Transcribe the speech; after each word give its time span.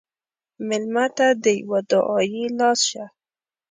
مېلمه 0.67 1.05
ته 1.17 1.27
د 1.43 1.45
یوه 1.59 1.79
دعایي 1.89 2.45
لاس 2.59 2.79
شه. 2.89 3.05